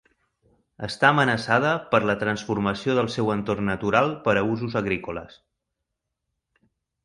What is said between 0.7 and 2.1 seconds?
Està amenaçada per